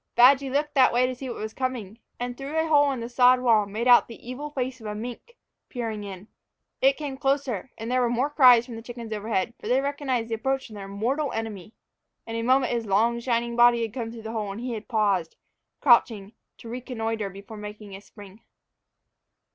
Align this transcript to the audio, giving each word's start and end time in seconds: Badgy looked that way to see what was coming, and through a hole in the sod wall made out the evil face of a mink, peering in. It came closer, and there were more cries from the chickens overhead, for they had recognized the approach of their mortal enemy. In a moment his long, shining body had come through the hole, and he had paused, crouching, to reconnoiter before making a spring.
Badgy 0.15 0.49
looked 0.49 0.73
that 0.73 0.91
way 0.91 1.05
to 1.05 1.13
see 1.13 1.29
what 1.29 1.37
was 1.37 1.53
coming, 1.53 1.99
and 2.19 2.35
through 2.35 2.57
a 2.57 2.65
hole 2.67 2.91
in 2.91 3.01
the 3.01 3.07
sod 3.07 3.39
wall 3.39 3.67
made 3.67 3.87
out 3.87 4.07
the 4.07 4.27
evil 4.27 4.49
face 4.49 4.81
of 4.81 4.87
a 4.87 4.95
mink, 4.95 5.37
peering 5.69 6.03
in. 6.03 6.27
It 6.81 6.97
came 6.97 7.17
closer, 7.19 7.69
and 7.77 7.91
there 7.91 8.01
were 8.01 8.09
more 8.09 8.31
cries 8.31 8.65
from 8.65 8.75
the 8.75 8.81
chickens 8.81 9.13
overhead, 9.13 9.53
for 9.59 9.67
they 9.67 9.75
had 9.75 9.83
recognized 9.83 10.29
the 10.29 10.33
approach 10.33 10.69
of 10.71 10.73
their 10.75 10.87
mortal 10.87 11.31
enemy. 11.33 11.75
In 12.25 12.35
a 12.35 12.41
moment 12.41 12.71
his 12.73 12.87
long, 12.87 13.19
shining 13.19 13.55
body 13.55 13.83
had 13.83 13.93
come 13.93 14.11
through 14.11 14.23
the 14.23 14.31
hole, 14.31 14.51
and 14.51 14.61
he 14.61 14.73
had 14.73 14.87
paused, 14.87 15.35
crouching, 15.81 16.33
to 16.57 16.67
reconnoiter 16.67 17.29
before 17.29 17.57
making 17.57 17.95
a 17.95 18.01
spring. 18.01 18.41